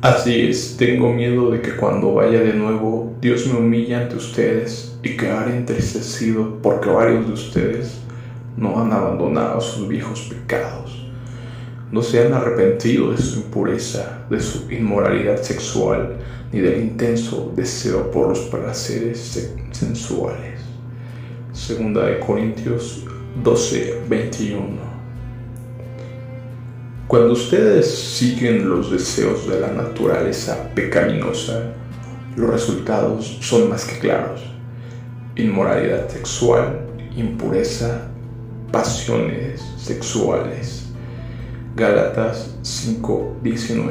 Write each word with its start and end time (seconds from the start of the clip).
Así 0.00 0.48
es, 0.48 0.76
tengo 0.76 1.12
miedo 1.12 1.50
de 1.50 1.60
que 1.60 1.74
cuando 1.74 2.14
vaya 2.14 2.38
de 2.38 2.52
nuevo 2.52 3.16
Dios 3.20 3.48
me 3.48 3.58
humille 3.58 3.96
ante 3.96 4.14
ustedes 4.14 4.96
y 5.02 5.16
quedare 5.16 5.56
entristecido 5.56 6.58
porque 6.62 6.88
varios 6.88 7.26
de 7.26 7.32
ustedes 7.32 7.98
no 8.56 8.80
han 8.80 8.92
abandonado 8.92 9.60
sus 9.60 9.88
viejos 9.88 10.20
pecados, 10.30 11.04
no 11.90 12.00
se 12.00 12.24
han 12.24 12.32
arrepentido 12.32 13.10
de 13.10 13.18
su 13.18 13.40
impureza, 13.40 14.24
de 14.30 14.38
su 14.38 14.70
inmoralidad 14.70 15.42
sexual, 15.42 16.18
ni 16.52 16.60
del 16.60 16.80
intenso 16.80 17.52
deseo 17.56 18.08
por 18.12 18.28
los 18.28 18.38
placeres 18.42 19.52
sensuales. 19.72 20.60
Segunda 21.52 22.06
de 22.06 22.20
Corintios 22.20 23.04
12, 23.42 24.02
21. 24.08 24.97
Cuando 27.08 27.32
ustedes 27.32 27.86
siguen 27.90 28.68
los 28.68 28.90
deseos 28.90 29.48
de 29.48 29.58
la 29.58 29.72
naturaleza 29.72 30.68
pecaminosa, 30.74 31.72
los 32.36 32.50
resultados 32.50 33.38
son 33.40 33.70
más 33.70 33.86
que 33.86 33.98
claros. 33.98 34.42
Inmoralidad 35.34 36.06
sexual, 36.10 36.80
impureza, 37.16 38.10
pasiones 38.70 39.62
sexuales. 39.78 40.92
Gálatas 41.76 42.58
5:19 42.62 43.88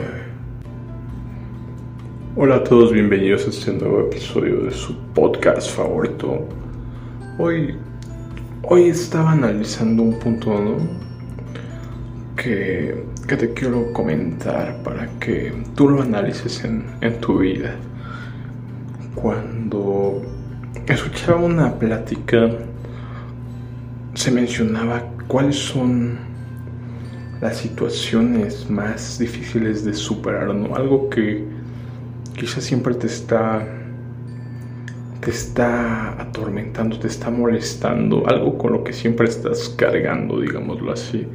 Hola 2.36 2.58
a 2.58 2.63
todos, 2.63 2.91
bienvenidos 2.91 3.47
a 3.47 3.49
este 3.49 3.73
nuevo 3.73 4.02
episodio 4.02 4.66
de 4.66 4.72
su 4.72 4.95
podcast 5.16 5.72
favorito. 5.72 6.47
Hoy, 7.39 7.75
hoy 8.61 8.89
estaba 8.89 9.31
analizando 9.31 10.03
un 10.03 10.20
punto, 10.20 10.52
¿no? 10.52 11.06
Que, 12.38 13.03
te 13.28 13.53
quiero 13.53 13.92
comentar 13.92 14.81
para 14.84 15.08
que 15.20 15.52
tú 15.75 15.89
lo 15.89 16.02
analices 16.02 16.64
en, 16.64 16.86
en 17.02 17.20
tu 17.20 17.39
vida. 17.39 17.75
Cuando 19.16 20.22
escuchaba 20.88 21.42
una 21.42 21.73
plática, 21.78 22.50
se 24.14 24.31
mencionaba 24.31 25.03
cuáles 25.28 25.58
son 25.58 26.17
las 27.42 27.58
situaciones 27.58 28.70
más 28.70 29.20
difíciles 29.20 29.83
de 29.83 29.94
superar, 29.94 30.54
¿no? 30.56 30.76
Algo 30.76 31.09
que 31.09 31.45
quizás 32.36 32.64
siempre 32.64 32.94
te 32.94 33.08
está 33.08 33.67
te 35.20 35.31
está 35.31 36.22
atormentando, 36.22 36.98
te 37.00 37.08
está 37.08 37.30
molestando, 37.30 38.26
algo 38.28 38.58
con 38.58 38.72
lo 38.72 38.83
que 38.83 38.94
siempre 38.94 39.28
estás 39.28 39.67
cargando, 39.70 40.39
digámoslo 40.39 40.94
así 40.94 41.28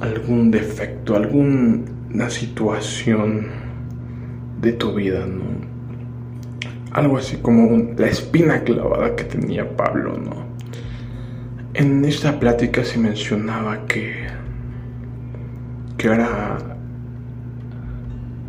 algún 0.00 0.50
defecto, 0.50 1.16
alguna 1.16 2.30
situación 2.30 3.46
de 4.60 4.72
tu 4.72 4.94
vida, 4.94 5.26
¿no? 5.26 5.44
Algo 6.92 7.18
así 7.18 7.36
como 7.36 7.92
la 7.96 8.06
espina 8.06 8.62
clavada 8.62 9.14
que 9.14 9.24
tenía 9.24 9.76
Pablo, 9.76 10.16
¿no? 10.16 10.48
En 11.74 12.04
esta 12.04 12.40
plática 12.40 12.84
se 12.84 12.98
mencionaba 12.98 13.86
que, 13.86 14.26
que 15.96 16.08
era 16.08 16.58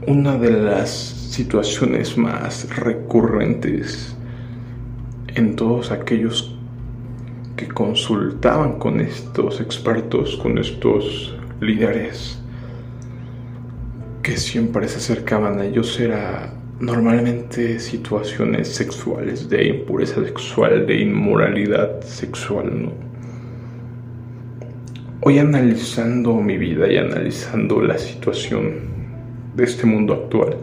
una 0.07 0.37
de 0.37 0.51
las 0.51 0.89
situaciones 0.89 2.17
más 2.17 2.75
recurrentes 2.75 4.15
en 5.35 5.55
todos 5.55 5.91
aquellos 5.91 6.55
que 7.55 7.67
consultaban 7.67 8.79
con 8.79 9.01
estos 9.01 9.59
expertos, 9.59 10.37
con 10.37 10.57
estos 10.57 11.38
líderes 11.59 12.39
que 14.23 14.37
siempre 14.37 14.87
se 14.87 14.97
acercaban 14.97 15.59
a 15.59 15.65
ellos 15.65 15.99
era 15.99 16.53
normalmente 16.79 17.79
situaciones 17.79 18.69
sexuales, 18.69 19.49
de 19.49 19.67
impureza 19.67 20.23
sexual, 20.23 20.85
de 20.85 21.01
inmoralidad 21.01 22.01
sexual, 22.01 22.83
¿no? 22.83 22.91
Hoy 25.21 25.37
analizando 25.39 26.35
mi 26.35 26.57
vida 26.57 26.89
y 26.89 26.97
analizando 26.97 27.81
la 27.81 27.97
situación 27.97 28.79
de 29.55 29.65
este 29.65 29.85
mundo 29.85 30.13
actual, 30.13 30.57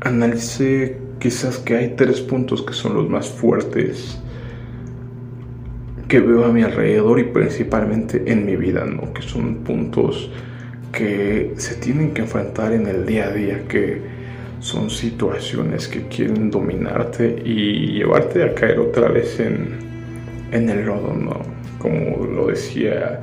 analicé 0.00 0.98
quizás 1.18 1.58
que 1.58 1.76
hay 1.76 1.94
tres 1.96 2.22
puntos 2.22 2.62
que 2.62 2.72
son 2.72 2.94
los 2.94 3.08
más 3.10 3.28
fuertes 3.28 4.18
que 6.10 6.18
veo 6.18 6.44
a 6.44 6.48
mi 6.48 6.64
alrededor 6.64 7.20
y 7.20 7.24
principalmente 7.24 8.24
en 8.26 8.44
mi 8.44 8.56
vida, 8.56 8.84
¿no? 8.84 9.12
Que 9.14 9.22
son 9.22 9.58
puntos 9.58 10.28
que 10.92 11.54
se 11.56 11.76
tienen 11.76 12.12
que 12.12 12.22
enfrentar 12.22 12.72
en 12.72 12.88
el 12.88 13.06
día 13.06 13.26
a 13.26 13.30
día, 13.30 13.62
que 13.68 14.02
son 14.58 14.90
situaciones 14.90 15.86
que 15.86 16.08
quieren 16.08 16.50
dominarte 16.50 17.40
y 17.44 17.92
llevarte 17.92 18.42
a 18.42 18.52
caer 18.56 18.80
otra 18.80 19.06
vez 19.06 19.38
en, 19.38 19.68
en 20.50 20.68
el 20.68 20.84
lodo, 20.84 21.14
¿no? 21.14 21.42
Como 21.78 22.26
lo 22.26 22.48
decía 22.48 23.20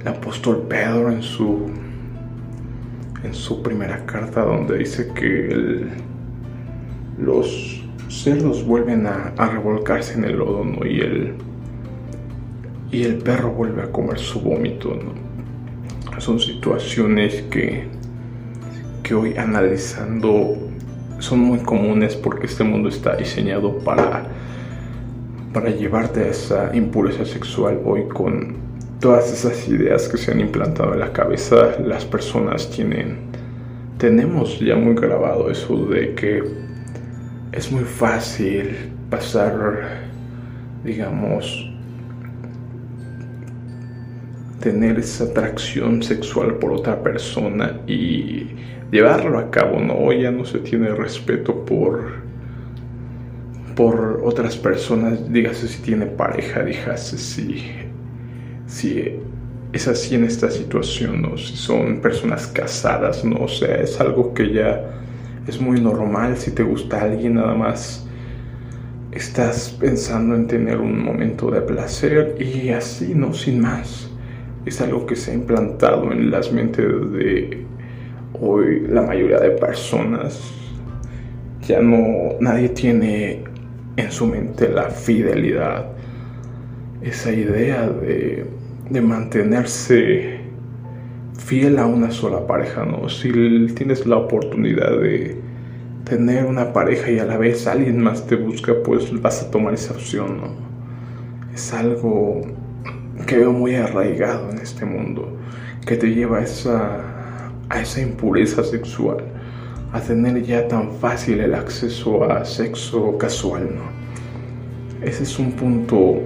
el 0.00 0.08
apóstol 0.08 0.66
Pedro 0.68 1.12
en 1.12 1.22
su, 1.22 1.70
en 3.22 3.32
su 3.32 3.62
primera 3.62 4.04
carta, 4.06 4.42
donde 4.42 4.78
dice 4.78 5.12
que 5.14 5.86
los 7.16 7.84
cerdos 8.08 8.66
vuelven 8.66 9.06
a, 9.06 9.32
revolcarse 9.36 10.14
en 10.14 10.24
el 10.24 10.38
lodo, 10.38 10.64
¿no? 10.64 10.84
Y 10.84 10.98
el 10.98 11.45
y 12.96 13.04
el 13.04 13.18
perro 13.18 13.50
vuelve 13.50 13.82
a 13.82 13.92
comer 13.92 14.18
su 14.18 14.40
vómito. 14.40 14.98
Son 16.16 16.40
situaciones 16.40 17.42
que, 17.50 17.84
que 19.02 19.14
hoy 19.14 19.36
analizando 19.36 20.56
son 21.18 21.40
muy 21.40 21.58
comunes 21.58 22.16
porque 22.16 22.46
este 22.46 22.64
mundo 22.64 22.88
está 22.88 23.14
diseñado 23.14 23.80
para, 23.80 24.24
para 25.52 25.68
llevarte 25.68 26.20
a 26.20 26.28
esa 26.28 26.74
impureza 26.74 27.26
sexual 27.26 27.82
hoy 27.84 28.08
con 28.08 28.56
todas 28.98 29.30
esas 29.30 29.68
ideas 29.68 30.08
que 30.08 30.16
se 30.16 30.32
han 30.32 30.40
implantado 30.40 30.94
en 30.94 31.00
la 31.00 31.12
cabeza. 31.12 31.78
Las 31.78 32.06
personas 32.06 32.70
tienen, 32.70 33.18
tenemos 33.98 34.58
ya 34.58 34.74
muy 34.74 34.94
grabado 34.94 35.50
eso 35.50 35.84
de 35.84 36.14
que 36.14 36.42
es 37.52 37.70
muy 37.70 37.84
fácil 37.84 38.74
pasar, 39.10 40.00
digamos, 40.82 41.75
tener 44.60 44.98
esa 44.98 45.24
atracción 45.24 46.02
sexual 46.02 46.54
por 46.54 46.72
otra 46.72 47.02
persona 47.02 47.80
y 47.86 48.46
llevarlo 48.90 49.38
a 49.38 49.50
cabo, 49.50 49.80
¿no? 49.80 50.12
Ya 50.12 50.30
no 50.30 50.44
se 50.44 50.58
tiene 50.60 50.88
respeto 50.94 51.64
por 51.64 52.26
por 53.76 54.22
otras 54.24 54.56
personas, 54.56 55.30
dígase 55.30 55.68
si 55.68 55.82
tiene 55.82 56.06
pareja, 56.06 56.64
dígase 56.64 57.18
si, 57.18 57.70
si 58.66 59.20
es 59.70 59.86
así 59.86 60.14
en 60.14 60.24
esta 60.24 60.50
situación, 60.50 61.20
¿no? 61.20 61.36
Si 61.36 61.54
son 61.56 62.00
personas 62.00 62.46
casadas, 62.46 63.22
¿no? 63.22 63.36
O 63.44 63.48
sea, 63.48 63.76
es 63.76 64.00
algo 64.00 64.32
que 64.32 64.50
ya 64.50 64.82
es 65.46 65.60
muy 65.60 65.78
normal, 65.78 66.38
si 66.38 66.52
te 66.52 66.62
gusta 66.62 67.02
alguien 67.02 67.34
nada 67.34 67.54
más 67.54 68.08
estás 69.12 69.76
pensando 69.78 70.34
en 70.34 70.46
tener 70.46 70.78
un 70.78 71.04
momento 71.04 71.50
de 71.50 71.60
placer 71.60 72.34
y 72.40 72.70
así, 72.70 73.14
¿no? 73.14 73.34
Sin 73.34 73.60
más 73.60 74.05
es 74.66 74.80
algo 74.80 75.06
que 75.06 75.14
se 75.14 75.30
ha 75.30 75.34
implantado 75.34 76.10
en 76.12 76.30
las 76.30 76.52
mentes 76.52 76.84
de 77.12 77.64
hoy 78.40 78.84
la 78.88 79.02
mayoría 79.02 79.38
de 79.38 79.50
personas. 79.50 80.52
Ya 81.62 81.80
no, 81.80 82.34
nadie 82.40 82.68
tiene 82.70 83.44
en 83.96 84.12
su 84.12 84.26
mente 84.26 84.68
la 84.68 84.90
fidelidad, 84.90 85.86
esa 87.00 87.32
idea 87.32 87.88
de, 87.88 88.44
de 88.90 89.00
mantenerse 89.00 90.40
fiel 91.38 91.78
a 91.78 91.86
una 91.86 92.10
sola 92.10 92.46
pareja, 92.46 92.84
¿no? 92.84 93.08
Si 93.08 93.30
tienes 93.74 94.04
la 94.04 94.16
oportunidad 94.16 94.98
de 94.98 95.40
tener 96.04 96.44
una 96.44 96.72
pareja 96.72 97.10
y 97.10 97.20
a 97.20 97.24
la 97.24 97.36
vez 97.36 97.68
alguien 97.68 98.02
más 98.02 98.26
te 98.26 98.34
busca, 98.34 98.74
pues 98.84 99.10
vas 99.22 99.42
a 99.42 99.50
tomar 99.50 99.74
esa 99.74 99.94
opción, 99.94 100.38
¿no? 100.38 100.48
Es 101.54 101.72
algo 101.72 102.42
que 103.24 103.38
veo 103.38 103.52
muy 103.52 103.74
arraigado 103.74 104.50
en 104.50 104.58
este 104.58 104.84
mundo, 104.84 105.36
que 105.86 105.96
te 105.96 106.08
lleva 106.08 106.38
a 106.38 106.42
esa, 106.42 107.00
a 107.68 107.80
esa 107.80 108.00
impureza 108.00 108.62
sexual, 108.62 109.24
a 109.92 110.00
tener 110.00 110.42
ya 110.42 110.68
tan 110.68 110.92
fácil 110.92 111.40
el 111.40 111.54
acceso 111.54 112.24
a 112.30 112.44
sexo 112.44 113.16
casual, 113.18 113.70
¿no? 113.74 115.06
Ese 115.06 115.22
es 115.22 115.38
un 115.38 115.52
punto 115.52 116.20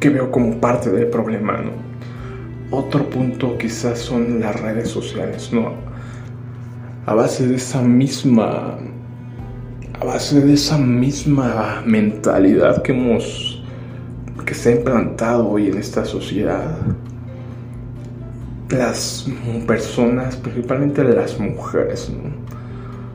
que 0.00 0.10
veo 0.10 0.30
como 0.30 0.60
parte 0.60 0.90
del 0.90 1.06
problema, 1.06 1.58
¿no? 1.58 1.70
Otro 2.70 3.08
punto 3.08 3.56
quizás 3.58 3.98
son 3.98 4.40
las 4.40 4.60
redes 4.60 4.88
sociales, 4.88 5.52
¿no? 5.52 5.72
A 7.06 7.14
base 7.14 7.46
de 7.46 7.54
esa 7.54 7.80
misma 7.80 8.78
a 10.00 10.04
base 10.04 10.40
de 10.40 10.52
esa 10.52 10.76
misma 10.76 11.82
mentalidad 11.86 12.82
que 12.82 12.92
hemos 12.92 13.62
que 14.46 14.54
se 14.54 14.70
ha 14.70 14.76
implantado 14.76 15.48
hoy 15.48 15.68
en 15.68 15.76
esta 15.76 16.04
sociedad, 16.04 16.78
las 18.70 19.26
personas, 19.66 20.36
principalmente 20.36 21.02
las 21.04 21.38
mujeres, 21.38 22.10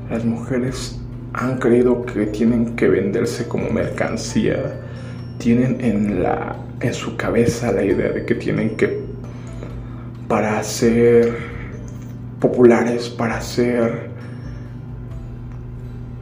las 0.10 0.25
mujeres 0.25 1.00
han 1.33 1.57
creído 1.57 2.06
que 2.06 2.25
tienen 2.28 2.75
que 2.75 2.89
venderse 2.89 3.48
como 3.48 3.69
mercancía, 3.69 4.81
tienen 5.38 5.80
en, 5.80 6.22
la, 6.22 6.57
en 6.81 6.94
su 6.94 7.16
cabeza 7.16 7.72
la 7.72 7.86
idea 7.86 8.12
de 8.12 8.25
que 8.25 8.36
tienen 8.36 8.75
que, 8.75 9.01
para 10.28 10.62
ser 10.63 11.33
populares, 12.42 13.10
para 13.10 13.39
ser, 13.39 14.10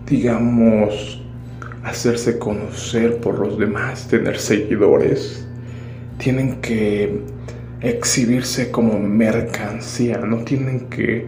digamos, 0.05 1.23
hacerse 1.83 2.37
conocer 2.39 3.17
por 3.17 3.39
los 3.39 3.57
demás, 3.57 4.07
tener 4.07 4.37
seguidores, 4.37 5.45
tienen 6.17 6.59
que 6.61 7.21
exhibirse 7.81 8.71
como 8.71 8.99
mercancía, 8.99 10.17
no 10.17 10.43
tienen 10.43 10.89
que 10.89 11.25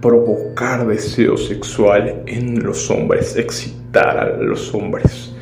provocar 0.00 0.86
deseo 0.86 1.36
sexual 1.36 2.22
en 2.26 2.62
los 2.62 2.90
hombres, 2.90 3.36
excitar 3.36 4.18
a 4.18 4.36
los 4.36 4.74
hombres. 4.74 5.32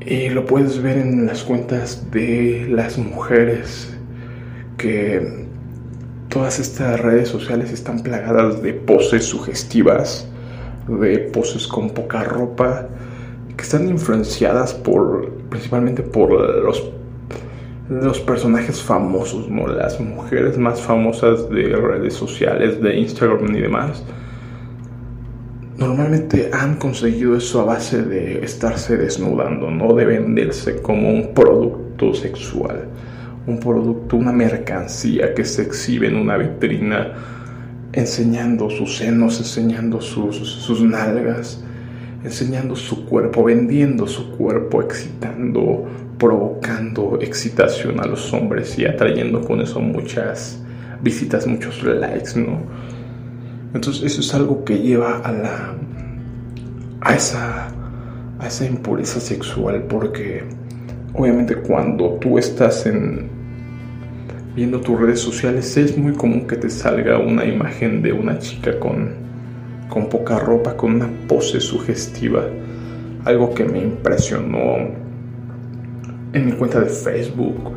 Y 0.00 0.28
lo 0.28 0.44
puedes 0.44 0.82
ver 0.82 0.98
en 0.98 1.26
las 1.26 1.42
cuentas 1.42 2.10
de 2.10 2.66
las 2.68 2.98
mujeres 2.98 3.96
que 4.76 5.46
todas 6.28 6.58
estas 6.58 6.98
redes 7.00 7.28
sociales 7.28 7.70
están 7.72 8.02
plagadas 8.02 8.62
de 8.62 8.72
poses 8.72 9.24
sugestivas, 9.24 10.28
de 10.88 11.18
poses 11.18 11.66
con 11.66 11.90
poca 11.90 12.24
ropa, 12.24 12.88
que 13.56 13.62
están 13.62 13.88
influenciadas 13.88 14.74
por 14.74 15.30
principalmente 15.50 16.02
por 16.02 16.30
los 16.62 16.82
los 18.00 18.20
personajes 18.20 18.82
famosos. 18.82 19.48
Las 19.50 20.00
mujeres 20.00 20.56
más 20.58 20.80
famosas 20.80 21.48
de 21.50 21.76
redes 21.76 22.14
sociales, 22.14 22.80
de 22.80 22.96
Instagram 22.96 23.54
y 23.54 23.60
demás, 23.60 24.02
normalmente 25.76 26.50
han 26.52 26.76
conseguido 26.76 27.36
eso 27.36 27.60
a 27.60 27.64
base 27.64 28.02
de 28.02 28.44
estarse 28.44 28.96
desnudando, 28.96 29.70
¿no? 29.70 29.94
De 29.94 30.04
venderse 30.04 30.80
como 30.80 31.10
un 31.10 31.34
producto 31.34 32.14
sexual, 32.14 32.84
un 33.46 33.58
producto, 33.58 34.16
una 34.16 34.32
mercancía 34.32 35.34
que 35.34 35.44
se 35.44 35.62
exhibe 35.62 36.08
en 36.08 36.16
una 36.16 36.36
vitrina, 36.36 37.12
enseñando 37.92 38.70
sus 38.70 38.96
senos, 38.96 39.38
enseñando 39.38 40.00
sus, 40.00 40.36
sus 40.36 40.82
nalgas, 40.82 41.62
enseñando 42.24 42.74
su 42.76 43.04
cuerpo, 43.06 43.44
vendiendo 43.44 44.06
su 44.06 44.36
cuerpo, 44.36 44.82
excitando 44.82 45.86
provocando 46.18 47.18
excitación 47.20 47.98
a 47.98 48.06
los 48.06 48.32
hombres 48.32 48.78
y 48.78 48.84
atrayendo 48.86 49.40
con 49.40 49.60
eso 49.60 49.80
muchas 49.80 50.62
visitas, 51.02 51.48
muchos 51.48 51.82
likes, 51.82 52.38
¿no? 52.38 52.60
Entonces 53.74 54.04
eso 54.04 54.20
es 54.20 54.32
algo 54.32 54.64
que 54.64 54.78
lleva 54.78 55.18
a 55.18 55.32
la 55.32 55.74
a 57.00 57.14
esa 57.14 57.68
a 58.38 58.46
esa 58.46 58.64
impureza 58.66 59.18
sexual 59.18 59.82
porque 59.88 60.44
obviamente 61.14 61.56
cuando 61.56 62.18
tú 62.20 62.38
estás 62.38 62.86
en 62.86 63.41
viendo 64.54 64.80
tus 64.80 65.00
redes 65.00 65.20
sociales 65.20 65.76
es 65.76 65.96
muy 65.96 66.12
común 66.12 66.46
que 66.46 66.56
te 66.56 66.70
salga 66.70 67.18
una 67.18 67.44
imagen 67.44 68.02
de 68.02 68.12
una 68.12 68.38
chica 68.38 68.78
con 68.78 69.22
con 69.92 70.08
poca 70.08 70.38
ropa, 70.38 70.74
con 70.74 70.94
una 70.94 71.10
pose 71.28 71.60
sugestiva, 71.60 72.46
algo 73.26 73.52
que 73.52 73.62
me 73.62 73.78
impresionó 73.78 74.78
en 76.32 76.46
mi 76.46 76.52
cuenta 76.52 76.80
de 76.80 76.88
Facebook, 76.88 77.72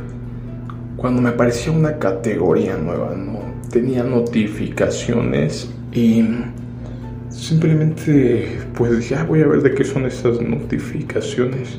cuando 0.95 1.21
me 1.21 1.29
apareció 1.29 1.73
una 1.73 1.99
categoría 1.99 2.77
nueva, 2.77 3.13
¿no? 3.15 3.39
Tenía 3.69 4.03
notificaciones 4.03 5.69
y 5.91 6.23
simplemente 7.29 8.59
pues 8.75 8.97
dije, 8.97 9.15
ah, 9.15 9.25
voy 9.25 9.41
a 9.41 9.47
ver 9.47 9.61
de 9.61 9.73
qué 9.75 9.83
son 9.83 10.05
esas 10.05 10.39
notificaciones. 10.39 11.77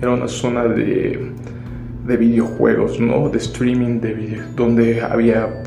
Era 0.00 0.12
una 0.12 0.28
zona 0.28 0.66
de, 0.66 1.32
de 2.08 2.16
videojuegos, 2.16 2.98
¿no? 2.98 3.28
De 3.28 3.38
streaming 3.38 4.00
de 4.00 4.14
videos, 4.14 4.56
donde 4.56 5.00
había 5.00 5.62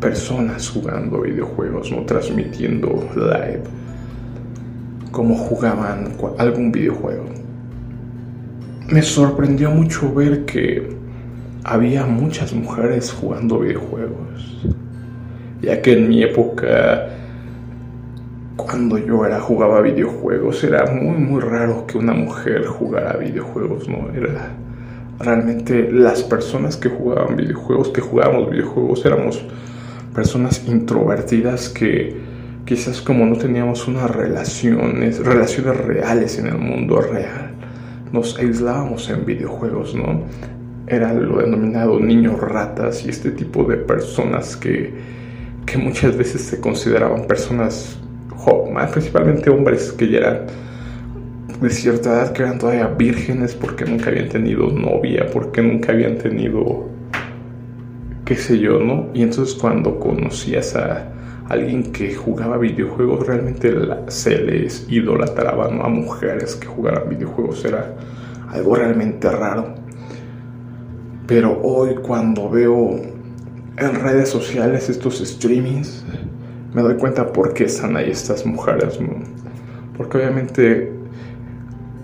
personas 0.00 0.70
jugando 0.70 1.20
videojuegos, 1.20 1.92
¿no? 1.92 2.04
Transmitiendo 2.06 3.10
live 3.14 3.64
cómo 5.10 5.34
jugaban 5.34 6.14
algún 6.38 6.72
videojuego 6.72 7.40
me 8.90 9.02
sorprendió 9.02 9.70
mucho 9.70 10.12
ver 10.12 10.44
que 10.44 10.96
había 11.62 12.06
muchas 12.06 12.52
mujeres 12.52 13.12
jugando 13.12 13.60
videojuegos. 13.60 14.66
Ya 15.62 15.80
que 15.80 15.92
en 15.92 16.08
mi 16.08 16.22
época, 16.24 17.08
cuando 18.56 18.98
yo 18.98 19.24
era 19.24 19.38
jugaba 19.40 19.80
videojuegos, 19.80 20.64
era 20.64 20.86
muy 20.90 21.18
muy 21.18 21.40
raro 21.40 21.86
que 21.86 21.98
una 21.98 22.14
mujer 22.14 22.66
jugara 22.66 23.16
videojuegos, 23.16 23.88
¿no? 23.88 24.10
Era 24.12 24.50
realmente 25.20 25.90
las 25.92 26.22
personas 26.22 26.76
que 26.76 26.88
jugaban 26.88 27.36
videojuegos, 27.36 27.90
que 27.90 28.00
jugábamos 28.00 28.50
videojuegos, 28.50 29.04
éramos 29.04 29.44
personas 30.14 30.66
introvertidas 30.66 31.68
que 31.68 32.16
quizás 32.64 33.00
como 33.00 33.26
no 33.26 33.36
teníamos 33.36 33.86
unas 33.86 34.10
relaciones, 34.10 35.24
relaciones 35.24 35.76
reales 35.76 36.38
en 36.38 36.46
el 36.46 36.58
mundo 36.58 37.00
real 37.00 37.50
nos 38.12 38.38
aislábamos 38.38 39.08
en 39.10 39.24
videojuegos, 39.24 39.94
¿no? 39.94 40.22
Era 40.86 41.12
lo 41.14 41.38
denominado 41.38 42.00
niños 42.00 42.40
ratas 42.40 43.04
y 43.04 43.10
este 43.10 43.30
tipo 43.30 43.64
de 43.64 43.76
personas 43.76 44.56
que, 44.56 44.92
que 45.64 45.78
muchas 45.78 46.16
veces 46.16 46.42
se 46.42 46.60
consideraban 46.60 47.26
personas, 47.26 47.98
más 48.72 48.90
principalmente 48.90 49.50
hombres 49.50 49.92
que 49.92 50.08
ya 50.08 50.18
eran 50.18 50.46
de 51.60 51.70
cierta 51.70 52.10
edad, 52.10 52.32
que 52.32 52.42
eran 52.42 52.58
todavía 52.58 52.86
vírgenes 52.86 53.54
porque 53.54 53.84
nunca 53.84 54.10
habían 54.10 54.28
tenido 54.28 54.70
novia, 54.70 55.26
porque 55.32 55.62
nunca 55.62 55.92
habían 55.92 56.16
tenido, 56.16 56.88
qué 58.24 58.36
sé 58.36 58.58
yo, 58.58 58.78
¿no? 58.78 59.08
Y 59.12 59.22
entonces 59.22 59.54
cuando 59.54 59.98
conocías 59.98 60.74
a 60.74 61.12
alguien 61.48 61.92
que 61.92 62.14
jugaba 62.14 62.56
videojuegos, 62.56 63.26
realmente 63.26 63.74
se 64.08 64.38
les 64.38 64.86
idolatraba 64.88 65.66
a 65.66 65.88
mujeres 65.88 66.54
que 66.56 66.66
jugaran 66.66 67.08
videojuegos, 67.08 67.64
era 67.64 67.94
algo 68.48 68.76
realmente 68.76 69.28
raro. 69.30 69.74
Pero 71.26 71.60
hoy 71.62 71.96
cuando 71.96 72.48
veo 72.48 73.00
en 73.76 73.94
redes 74.02 74.28
sociales 74.28 74.88
estos 74.88 75.18
streamings, 75.18 76.04
me 76.72 76.82
doy 76.82 76.94
cuenta 76.94 77.32
por 77.32 77.52
qué 77.52 77.64
están 77.64 77.96
ahí 77.96 78.10
estas 78.10 78.46
mujeres. 78.46 78.98
Porque 79.96 80.18
obviamente 80.18 80.99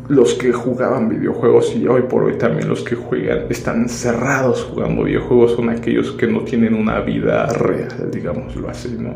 los 0.08 0.34
que 0.34 0.52
jugaban 0.52 1.08
videojuegos 1.08 1.74
y 1.74 1.86
hoy 1.88 2.02
por 2.02 2.24
hoy 2.24 2.38
también 2.38 2.68
los 2.68 2.82
que 2.82 2.94
juegan 2.94 3.46
están 3.50 3.82
encerrados 3.82 4.62
jugando 4.62 5.04
videojuegos 5.04 5.52
son 5.52 5.68
aquellos 5.68 6.12
que 6.12 6.26
no 6.28 6.42
tienen 6.42 6.74
una 6.74 7.00
vida 7.00 7.46
real, 7.46 8.10
digámoslo 8.12 8.68
así, 8.68 8.96
¿no? 8.98 9.14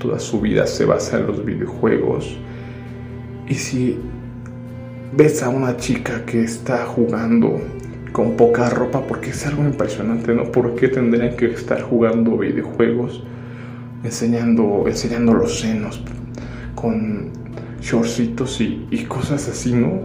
Toda 0.00 0.18
su 0.18 0.40
vida 0.40 0.66
se 0.66 0.84
basa 0.84 1.18
en 1.18 1.26
los 1.26 1.42
videojuegos. 1.44 2.36
Y 3.48 3.54
si 3.54 3.98
ves 5.16 5.42
a 5.42 5.48
una 5.48 5.76
chica 5.78 6.26
que 6.26 6.42
está 6.42 6.84
jugando 6.84 7.58
con 8.12 8.36
poca 8.36 8.68
ropa, 8.68 9.00
porque 9.06 9.30
es 9.30 9.46
algo 9.46 9.62
impresionante, 9.62 10.34
¿no? 10.34 10.44
¿Por 10.44 10.74
qué 10.74 10.88
tendrían 10.88 11.36
que 11.36 11.46
estar 11.46 11.80
jugando 11.80 12.36
videojuegos, 12.36 13.24
enseñando, 14.04 14.84
enseñando 14.86 15.32
los 15.32 15.58
senos, 15.58 16.04
con 16.74 17.45
shortcitos 17.86 18.60
y, 18.60 18.84
y 18.90 19.04
cosas 19.04 19.48
así, 19.48 19.72
¿no? 19.72 20.00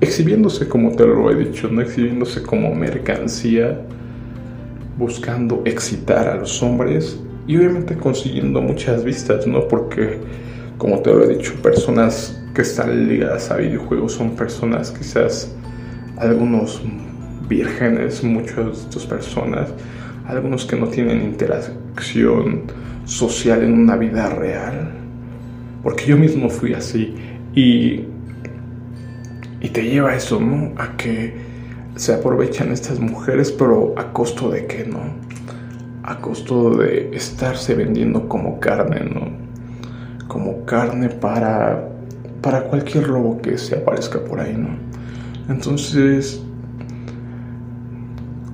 Exhibiéndose 0.00 0.68
como 0.68 0.94
te 0.94 1.04
lo 1.04 1.30
he 1.30 1.34
dicho, 1.34 1.68
¿no? 1.68 1.80
Exhibiéndose 1.80 2.42
como 2.42 2.72
mercancía, 2.74 3.80
buscando 4.96 5.62
excitar 5.64 6.28
a 6.28 6.36
los 6.36 6.62
hombres 6.62 7.18
y 7.48 7.56
obviamente 7.56 7.96
consiguiendo 7.96 8.62
muchas 8.62 9.02
vistas, 9.02 9.48
¿no? 9.48 9.66
Porque, 9.66 10.18
como 10.78 11.00
te 11.00 11.12
lo 11.12 11.24
he 11.24 11.36
dicho, 11.36 11.54
personas 11.60 12.40
que 12.54 12.62
están 12.62 13.08
ligadas 13.08 13.50
a 13.50 13.56
videojuegos 13.56 14.12
son 14.12 14.36
personas 14.36 14.92
quizás 14.92 15.52
algunos 16.18 16.82
vírgenes, 17.48 18.22
muchas 18.22 18.66
de 18.66 18.72
estas 18.72 19.06
personas, 19.06 19.70
algunos 20.26 20.64
que 20.66 20.76
no 20.76 20.86
tienen 20.86 21.22
interacción 21.22 22.62
social 23.06 23.64
en 23.64 23.72
una 23.72 23.96
vida 23.96 24.28
real 24.28 25.01
porque 25.82 26.06
yo 26.06 26.16
mismo 26.16 26.48
fui 26.48 26.74
así. 26.74 27.14
Y, 27.54 28.06
y 29.60 29.68
te 29.68 29.82
lleva 29.82 30.10
a 30.10 30.16
eso, 30.16 30.40
¿no? 30.40 30.72
A 30.80 30.96
que 30.96 31.34
se 31.96 32.14
aprovechan 32.14 32.72
estas 32.72 33.00
mujeres, 33.00 33.52
pero 33.52 33.94
a 33.96 34.12
costo 34.12 34.50
de 34.50 34.66
qué, 34.66 34.84
¿no? 34.84 35.00
A 36.02 36.18
costo 36.18 36.70
de 36.76 37.10
estarse 37.14 37.74
vendiendo 37.74 38.28
como 38.28 38.58
carne, 38.60 39.00
¿no? 39.04 39.30
Como 40.26 40.64
carne 40.64 41.08
para, 41.08 41.88
para 42.40 42.64
cualquier 42.64 43.08
lobo 43.08 43.40
que 43.42 43.58
se 43.58 43.76
aparezca 43.76 44.20
por 44.24 44.40
ahí, 44.40 44.56
¿no? 44.56 44.70
Entonces, 45.48 46.42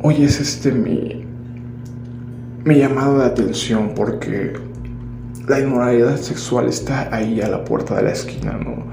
hoy 0.02 0.24
es 0.24 0.40
este 0.40 0.72
mi, 0.72 1.24
mi 2.64 2.78
llamado 2.78 3.20
de 3.20 3.26
atención 3.26 3.92
porque 3.94 4.54
la 5.48 5.60
inmoralidad 5.60 6.16
sexual 6.16 6.68
está 6.68 7.08
ahí 7.14 7.40
a 7.40 7.48
la 7.48 7.64
puerta 7.64 7.96
de 7.96 8.02
la 8.02 8.12
esquina, 8.12 8.52
¿no? 8.52 8.84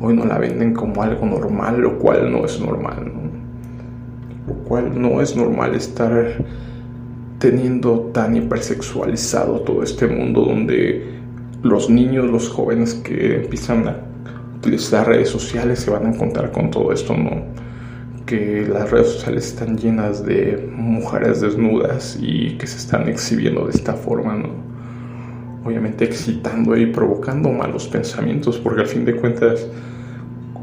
Hoy 0.00 0.14
no 0.14 0.24
la 0.24 0.38
venden 0.38 0.72
como 0.72 1.02
algo 1.02 1.26
normal, 1.26 1.80
lo 1.80 1.98
cual 1.98 2.30
no 2.30 2.44
es 2.44 2.60
normal, 2.60 3.12
¿no? 3.12 4.54
Lo 4.54 4.60
cual 4.64 5.00
no 5.00 5.20
es 5.20 5.34
normal 5.34 5.74
estar 5.74 6.44
teniendo 7.38 8.10
tan 8.12 8.36
hipersexualizado 8.36 9.60
todo 9.60 9.82
este 9.82 10.06
mundo 10.06 10.42
donde 10.42 11.04
los 11.62 11.90
niños, 11.90 12.30
los 12.30 12.48
jóvenes 12.48 12.94
que 12.94 13.42
empiezan 13.42 13.88
a 13.88 13.96
utilizar 14.58 15.08
redes 15.08 15.30
sociales 15.30 15.80
se 15.80 15.90
van 15.90 16.06
a 16.06 16.10
encontrar 16.10 16.52
con 16.52 16.70
todo 16.70 16.92
esto, 16.92 17.16
¿no? 17.16 17.42
Que 18.24 18.66
las 18.70 18.90
redes 18.90 19.08
sociales 19.08 19.48
están 19.48 19.76
llenas 19.76 20.24
de 20.24 20.70
mujeres 20.76 21.40
desnudas 21.40 22.16
y 22.20 22.56
que 22.56 22.66
se 22.66 22.76
están 22.76 23.08
exhibiendo 23.08 23.64
de 23.64 23.72
esta 23.72 23.94
forma, 23.94 24.36
¿no? 24.36 24.73
Obviamente 25.64 26.04
excitando 26.04 26.76
y 26.76 26.86
provocando 26.86 27.50
malos 27.50 27.88
pensamientos, 27.88 28.58
porque 28.58 28.82
al 28.82 28.86
fin 28.86 29.04
de 29.04 29.16
cuentas, 29.16 29.66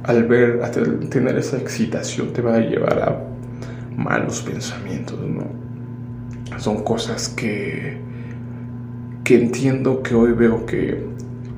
al 0.03 0.25
ver, 0.25 0.61
tener 1.09 1.37
esa 1.37 1.57
excitación 1.57 2.31
te 2.33 2.41
va 2.41 2.55
a 2.55 2.59
llevar 2.59 2.99
a 2.99 3.31
malos 3.97 4.41
pensamientos, 4.41 5.19
¿no? 5.19 5.45
Son 6.59 6.83
cosas 6.83 7.29
que, 7.29 7.97
que 9.23 9.41
entiendo 9.41 10.03
que 10.03 10.13
hoy 10.13 10.33
veo 10.33 10.65
que 10.65 11.03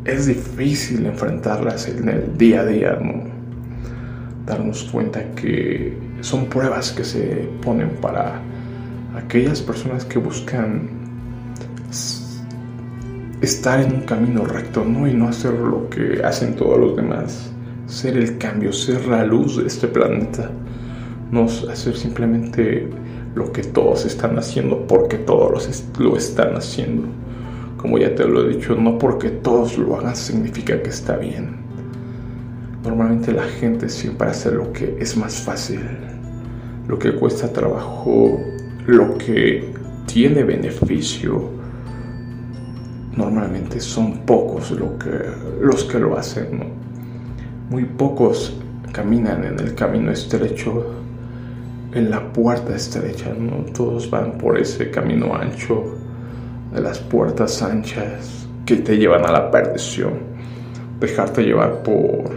es 0.05 0.27
difícil 0.27 1.05
enfrentarlas 1.05 1.87
en 1.87 2.07
el 2.07 2.37
día 2.37 2.61
a 2.61 2.65
día, 2.65 2.97
¿no? 3.01 3.23
Darnos 4.45 4.83
cuenta 4.85 5.23
que 5.35 5.97
son 6.21 6.45
pruebas 6.45 6.91
que 6.91 7.03
se 7.03 7.49
ponen 7.61 7.89
para 8.01 8.41
aquellas 9.15 9.61
personas 9.61 10.05
que 10.05 10.19
buscan 10.19 10.89
estar 13.43 13.79
en 13.79 13.93
un 13.93 14.01
camino 14.01 14.45
recto, 14.45 14.83
¿no? 14.83 15.07
Y 15.07 15.13
no 15.13 15.27
hacer 15.27 15.53
lo 15.53 15.89
que 15.89 16.21
hacen 16.23 16.55
todos 16.55 16.79
los 16.79 16.95
demás. 16.95 17.51
Ser 17.85 18.17
el 18.17 18.37
cambio, 18.37 18.73
ser 18.73 19.05
la 19.07 19.25
luz 19.25 19.57
de 19.57 19.67
este 19.67 19.87
planeta. 19.87 20.49
No 21.31 21.45
hacer 21.45 21.95
simplemente 21.95 22.87
lo 23.35 23.51
que 23.51 23.63
todos 23.63 24.05
están 24.05 24.37
haciendo 24.37 24.87
porque 24.87 25.17
todos 25.17 25.69
lo 25.99 26.15
están 26.15 26.55
haciendo 26.55 27.07
como 27.83 27.97
ya 27.97 28.15
te 28.15 28.25
lo 28.25 28.45
he 28.45 28.55
dicho, 28.55 28.75
no 28.75 28.97
porque 28.97 29.29
todos 29.29 29.77
lo 29.77 29.97
hagan 29.97 30.15
significa 30.15 30.81
que 30.81 30.89
está 30.89 31.17
bien. 31.17 31.57
Normalmente 32.81 33.33
la 33.33 33.43
gente 33.43 33.89
siempre 33.89 34.29
hace 34.29 34.51
lo 34.51 34.71
que 34.71 34.95
es 35.01 35.17
más 35.17 35.41
fácil, 35.41 35.81
lo 36.87 36.97
que 36.97 37.13
cuesta 37.13 37.51
trabajo, 37.51 38.39
lo 38.87 39.17
que 39.17 39.73
tiene 40.05 40.45
beneficio. 40.45 41.49
Normalmente 43.15 43.79
son 43.79 44.19
pocos 44.25 44.73
que, 44.99 45.61
los 45.61 45.83
que 45.83 45.99
lo 45.99 46.17
hacen. 46.17 46.63
Muy 47.69 47.85
pocos 47.85 48.55
caminan 48.91 49.43
en 49.43 49.59
el 49.59 49.75
camino 49.75 50.11
estrecho, 50.11 50.83
en 51.93 52.09
la 52.09 52.33
puerta 52.33 52.75
estrecha. 52.75 53.31
¿no? 53.37 53.71
Todos 53.71 54.09
van 54.09 54.37
por 54.37 54.57
ese 54.57 54.89
camino 54.89 55.35
ancho 55.35 55.95
de 56.73 56.81
las 56.81 56.97
puertas 56.99 57.61
anchas 57.61 58.47
que 58.65 58.77
te 58.77 58.97
llevan 58.97 59.25
a 59.25 59.31
la 59.31 59.51
perdición. 59.51 60.13
Dejarte 60.99 61.43
llevar 61.43 61.83
por, 61.83 62.31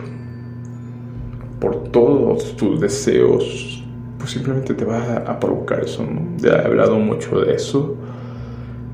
por 1.58 1.84
todos 1.84 2.54
tus 2.56 2.80
deseos, 2.80 3.82
pues 4.18 4.30
simplemente 4.32 4.74
te 4.74 4.84
va 4.84 5.24
a 5.26 5.40
provocar 5.40 5.84
eso. 5.84 6.06
Ya 6.36 6.56
he 6.56 6.66
hablado 6.66 6.98
mucho 6.98 7.40
de 7.40 7.54
eso, 7.54 7.96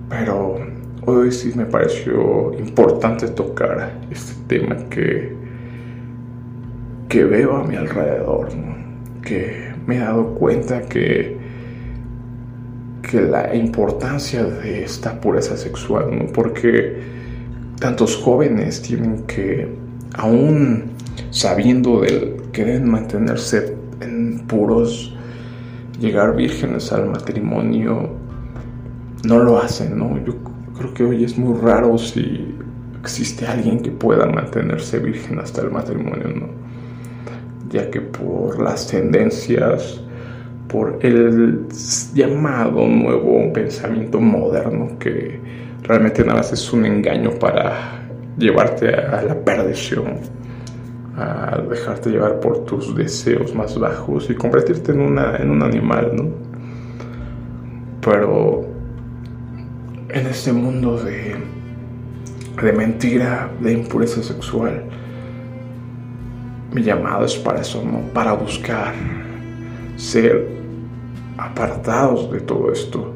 pero 0.09 0.72
hoy 1.07 1.33
sí 1.33 1.53
me 1.55 1.67
pareció 1.67 2.53
importante 2.59 3.29
tocar 3.29 3.99
este 4.11 4.35
tema 4.47 4.77
que, 4.89 5.35
que 7.09 7.25
veo 7.25 7.57
a 7.57 7.65
mi 7.65 7.77
alrededor, 7.77 8.49
que 9.23 9.73
me 9.87 9.97
he 9.97 9.99
dado 10.01 10.35
cuenta 10.35 10.83
que 10.83 11.43
que 13.03 13.21
la 13.21 13.55
importancia 13.55 14.45
de 14.45 14.85
esta 14.85 15.21
pureza 15.21 15.57
sexual, 15.57 16.17
¿no? 16.17 16.27
porque 16.33 16.99
tantos 17.79 18.17
jóvenes 18.17 18.81
tienen 18.81 19.25
que, 19.25 19.69
aún 20.15 20.93
sabiendo 21.31 22.01
del 22.01 22.37
querer 22.53 22.83
mantenerse 22.83 23.77
en 24.01 24.47
puros, 24.47 25.15
llegar 26.01 26.35
vírgenes 26.37 26.93
al 26.93 27.11
matrimonio, 27.11 28.09
no 29.25 29.39
lo 29.41 29.59
hacen, 29.59 29.99
¿no? 29.99 30.17
Creo 30.77 30.95
que 30.95 31.05
hoy 31.05 31.25
es 31.25 31.39
muy 31.39 31.59
raro 31.61 31.99
si 31.99 32.55
existe 33.01 33.47
alguien 33.47 33.81
que 33.81 33.91
pueda 33.91 34.27
mantenerse 34.27 34.99
virgen 34.99 35.39
hasta 35.39 35.63
el 35.63 35.71
matrimonio, 35.71 36.29
¿no? 36.29 36.49
Ya 37.69 37.91
que 37.91 38.01
por 38.01 38.63
las 38.63 38.87
tendencias, 38.87 40.01
por 40.69 40.99
el 41.03 41.67
llamado 42.15 42.87
nuevo 42.87 43.53
pensamiento 43.53 44.21
moderno 44.21 44.99
que 44.99 45.41
realmente 45.83 46.23
nada 46.23 46.39
más 46.39 46.53
es 46.53 46.73
un 46.73 46.87
engaño 46.87 47.31
para 47.39 48.03
llevarte 48.39 48.95
a 48.95 49.23
la 49.23 49.35
perdición, 49.35 50.21
a 51.17 51.61
dejarte 51.69 52.11
llevar 52.11 52.41
por 52.41 52.65
tus 52.65 52.95
deseos 52.95 53.55
más 53.55 53.79
bajos 53.79 54.31
y 54.31 54.35
convertirte 54.35 54.93
en, 54.93 55.01
una, 55.01 55.37
en 55.37 55.51
un 55.51 55.63
animal, 55.63 56.13
¿no? 56.15 56.29
Pero 58.01 58.72
en 60.13 60.27
este 60.27 60.53
mundo 60.53 61.03
de, 61.03 61.37
de 62.63 62.73
mentira, 62.73 63.51
de 63.61 63.73
impureza 63.73 64.23
sexual, 64.23 64.85
mi 66.73 66.83
llamado 66.83 67.25
es 67.25 67.37
para 67.37 67.61
eso, 67.61 67.83
¿no? 67.83 68.01
Para 68.13 68.33
buscar 68.33 68.95
ser 69.97 70.49
apartados 71.39 72.31
de 72.31 72.41
todo 72.41 72.73
esto, 72.73 73.15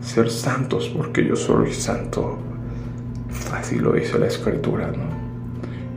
ser 0.00 0.30
santos 0.30 0.88
porque 0.88 1.26
yo 1.26 1.36
soy 1.36 1.72
santo. 1.72 2.38
Así 3.52 3.78
lo 3.78 3.92
dice 3.92 4.18
la 4.18 4.26
escritura, 4.26 4.88
¿no? 4.88 5.20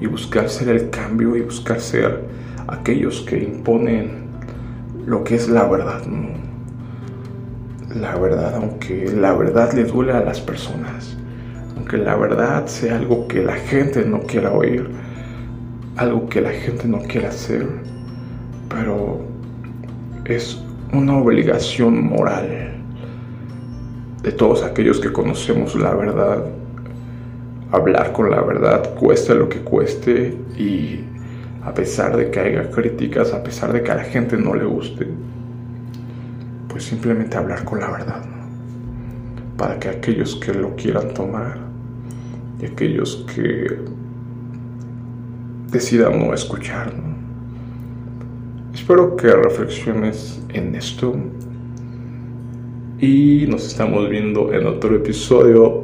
Y 0.01 0.07
buscar 0.07 0.49
ser 0.49 0.69
el 0.69 0.89
cambio 0.89 1.35
y 1.35 1.41
buscar 1.41 1.79
ser 1.79 2.25
aquellos 2.67 3.21
que 3.21 3.37
imponen 3.37 4.23
lo 5.05 5.23
que 5.23 5.35
es 5.35 5.47
la 5.47 5.65
verdad, 5.67 6.05
¿no? 6.05 6.52
La 7.89 8.15
verdad, 8.15 8.55
aunque 8.55 9.11
la 9.13 9.33
verdad 9.33 9.73
le 9.73 9.83
duele 9.83 10.13
a 10.13 10.21
las 10.21 10.39
personas, 10.39 11.17
aunque 11.75 11.97
la 11.97 12.15
verdad 12.15 12.65
sea 12.65 12.95
algo 12.95 13.27
que 13.27 13.43
la 13.43 13.55
gente 13.55 14.05
no 14.05 14.21
quiera 14.21 14.51
oír, 14.51 14.89
algo 15.97 16.27
que 16.29 16.41
la 16.41 16.51
gente 16.51 16.87
no 16.87 16.99
quiera 16.99 17.29
hacer, 17.29 17.67
pero 18.69 19.19
es 20.25 20.63
una 20.93 21.17
obligación 21.17 22.03
moral 22.05 22.73
de 24.23 24.31
todos 24.31 24.63
aquellos 24.63 24.99
que 24.99 25.11
conocemos 25.11 25.75
la 25.75 25.93
verdad, 25.93 26.45
hablar 27.71 28.13
con 28.13 28.31
la 28.31 28.41
verdad, 28.41 28.95
cueste 28.95 29.35
lo 29.35 29.49
que 29.49 29.59
cueste 29.59 30.37
y 30.57 31.01
a 31.63 31.73
pesar 31.73 32.15
de 32.15 32.31
que 32.31 32.39
haya 32.39 32.71
críticas, 32.71 33.33
a 33.33 33.43
pesar 33.43 33.73
de 33.73 33.83
que 33.83 33.91
a 33.91 33.95
la 33.95 34.03
gente 34.03 34.37
no 34.37 34.55
le 34.55 34.63
guste, 34.63 35.07
pues 36.73 36.83
simplemente 36.83 37.37
hablar 37.37 37.63
con 37.63 37.79
la 37.79 37.89
verdad, 37.89 38.21
para 39.57 39.79
que 39.79 39.87
aquellos 39.87 40.35
que 40.35 40.53
lo 40.53 40.75
quieran 40.75 41.13
tomar 41.13 41.59
y 42.59 42.65
aquellos 42.65 43.25
que 43.33 43.79
decidan 45.71 46.19
no 46.19 46.33
escuchar, 46.33 46.91
Espero 48.73 49.15
que 49.15 49.31
reflexiones 49.31 50.41
en 50.49 50.75
esto. 50.75 51.15
Y 52.99 53.45
nos 53.47 53.65
estamos 53.67 54.09
viendo 54.09 54.51
en 54.51 54.65
otro 54.65 54.95
episodio. 54.95 55.82